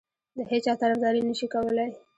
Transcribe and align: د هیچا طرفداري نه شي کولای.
د 0.37 0.39
هیچا 0.51 0.73
طرفداري 0.81 1.21
نه 1.29 1.33
شي 1.39 1.47
کولای. 1.53 1.89